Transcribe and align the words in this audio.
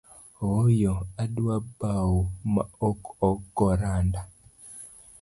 Ooyo, 0.51 0.93
adwa 1.23 1.55
bau 1.79 2.15
maok 2.53 3.01
ogo 3.27 3.67
randa. 3.81 4.21